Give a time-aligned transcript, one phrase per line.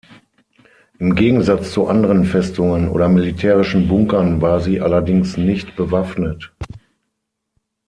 [0.97, 6.51] Im Gegensatz zu anderen Festungen oder militärischen Bunkern war sie allerdings nicht bewaffnet.